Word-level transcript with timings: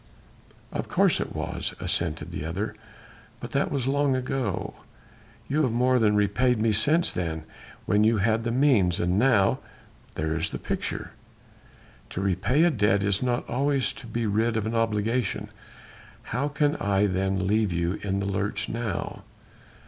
"Of 0.71 0.87
course 0.89 1.19
it 1.19 1.35
was," 1.35 1.75
assented 1.79 2.31
the 2.31 2.43
other, 2.43 2.73
"but 3.39 3.51
that 3.51 3.69
was 3.71 3.85
long 3.85 4.15
ago. 4.15 4.73
You 5.47 5.61
have 5.61 5.71
more 5.71 5.99
than 5.99 6.15
repaid 6.15 6.57
me 6.59 6.71
since 6.71 7.11
then... 7.11 7.43
when 7.85 8.03
you 8.03 8.17
had 8.17 8.43
the 8.43 8.49
means... 8.51 8.99
and 8.99 9.19
now 9.19 9.59
there 10.15 10.35
is 10.35 10.49
the 10.49 10.57
picture...." 10.57 11.11
"To 12.09 12.19
repay 12.19 12.63
a 12.63 12.71
debt 12.71 13.03
is 13.03 13.21
not 13.21 13.47
always 13.47 13.93
to 13.93 14.07
be 14.07 14.25
rid 14.25 14.57
of 14.57 14.65
an 14.65 14.73
obligation. 14.73 15.49
How 16.23 16.47
can 16.47 16.77
I 16.77 17.05
then 17.05 17.45
leave 17.47 17.71
you 17.71 17.99
in 18.01 18.19
the 18.19 18.25
lurch 18.25 18.69
now?" 18.69 19.21